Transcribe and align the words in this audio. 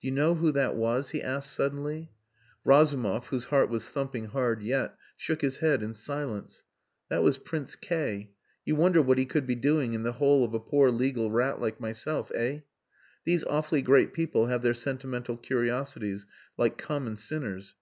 "Do 0.00 0.08
you 0.08 0.12
know 0.12 0.34
who 0.34 0.50
that 0.50 0.74
was?" 0.74 1.10
he 1.10 1.22
asked 1.22 1.52
suddenly. 1.52 2.10
Razumov, 2.64 3.26
whose 3.28 3.44
heart 3.44 3.70
was 3.70 3.88
thumping 3.88 4.24
hard 4.24 4.60
yet, 4.60 4.96
shook 5.16 5.40
his 5.40 5.58
head 5.58 5.84
in 5.84 5.94
silence. 5.94 6.64
"That 7.10 7.22
was 7.22 7.38
Prince 7.38 7.76
K. 7.76 8.32
You 8.64 8.74
wonder 8.74 9.00
what 9.00 9.18
he 9.18 9.24
could 9.24 9.46
be 9.46 9.54
doing 9.54 9.94
in 9.94 10.02
the 10.02 10.14
hole 10.14 10.42
of 10.44 10.52
a 10.52 10.58
poor 10.58 10.90
legal 10.90 11.30
rat 11.30 11.60
like 11.60 11.78
myself 11.78 12.32
eh? 12.34 12.62
These 13.24 13.44
awfully 13.44 13.82
great 13.82 14.12
people 14.12 14.48
have 14.48 14.62
their 14.62 14.74
sentimental 14.74 15.36
curiosities 15.36 16.26
like 16.56 16.76
common 16.76 17.16
sinners. 17.16 17.76